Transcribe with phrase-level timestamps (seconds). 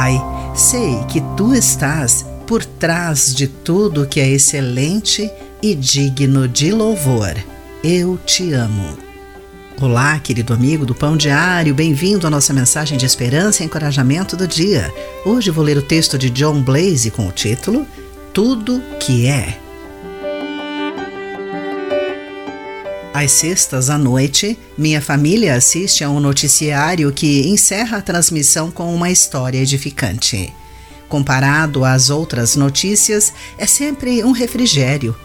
[0.00, 0.22] Pai,
[0.54, 5.28] sei que tu estás por trás de tudo que é excelente
[5.60, 7.34] e digno de louvor.
[7.82, 8.96] Eu te amo.
[9.80, 14.46] Olá, querido amigo do Pão Diário, bem-vindo à nossa mensagem de esperança e encorajamento do
[14.46, 14.88] dia.
[15.26, 17.84] Hoje vou ler o texto de John Blaze com o título
[18.32, 19.67] Tudo que é.
[23.12, 28.94] Às sextas à noite, minha família assiste a um noticiário que encerra a transmissão com
[28.94, 30.52] uma história edificante.
[31.08, 35.16] Comparado às outras notícias, é sempre um refrigério.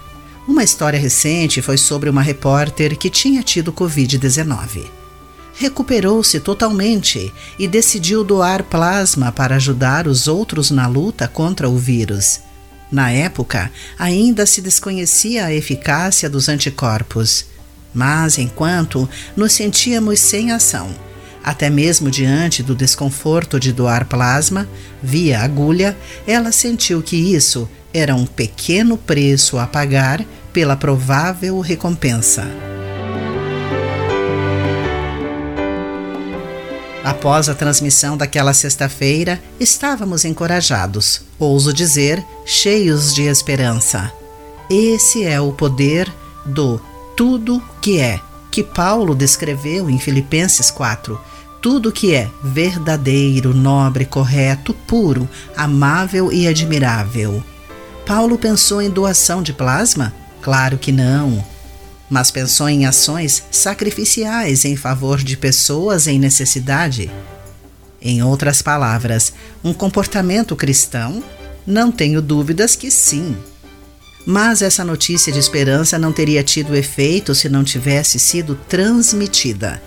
[0.48, 4.85] Uma história recente foi sobre uma repórter que tinha tido Covid-19.
[5.54, 12.40] Recuperou-se totalmente e decidiu doar plasma para ajudar os outros na luta contra o vírus.
[12.91, 17.52] Na época, ainda se desconhecia a eficácia dos anticorpos.
[17.93, 20.89] Mas enquanto nos sentíamos sem ação,
[21.43, 24.67] até mesmo diante do desconforto de doar plasma
[25.01, 32.48] via agulha, ela sentiu que isso era um pequeno preço a pagar pela provável recompensa.
[37.03, 44.09] Após a transmissão daquela sexta-feira, estávamos encorajados, ouso dizer, cheios de esperança.
[44.70, 46.09] Esse é o poder
[46.46, 46.79] do
[47.15, 48.19] tudo que é,
[48.49, 51.19] que Paulo descreveu em Filipenses 4.
[51.61, 57.43] Tudo que é verdadeiro, nobre, correto, puro, amável e admirável.
[58.05, 60.13] Paulo pensou em doação de plasma?
[60.41, 61.43] Claro que não.
[62.09, 67.09] Mas pensou em ações sacrificiais em favor de pessoas em necessidade?
[68.01, 71.23] Em outras palavras, um comportamento cristão?
[71.66, 73.38] Não tenho dúvidas que sim.
[74.25, 79.81] Mas essa notícia de esperança não teria tido efeito se não tivesse sido transmitida.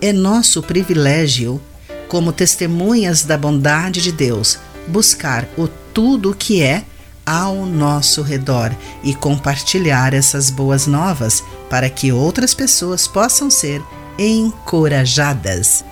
[0.00, 1.60] É nosso privilégio,
[2.08, 6.84] como testemunhas da bondade de Deus, buscar o tudo que é
[7.26, 8.74] ao nosso redor
[9.04, 13.82] e compartilhar essas boas novas para que outras pessoas possam ser
[14.18, 15.84] encorajadas.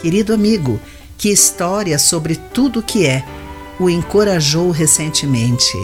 [0.00, 0.80] Querido amigo,
[1.16, 3.24] que história sobre tudo que é
[3.82, 5.76] o encorajou recentemente.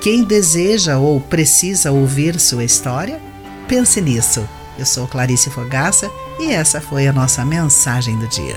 [0.00, 3.20] Quem deseja ou precisa ouvir sua história?
[3.66, 4.48] Pense nisso.
[4.78, 8.54] Eu sou Clarice Fogaça e essa foi a nossa mensagem do dia.